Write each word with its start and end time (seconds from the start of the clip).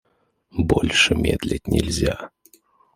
Больше 0.57 1.13
медлить 1.13 1.67
нельзя. 1.67 2.31